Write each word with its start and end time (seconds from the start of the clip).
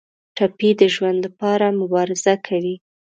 ټپي 0.35 0.69
د 0.79 0.81
ژوند 0.95 1.19
لپاره 1.25 1.65
مبارزه 1.81 2.33
کوي. 2.47 2.75